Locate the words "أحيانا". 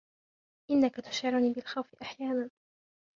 2.01-2.49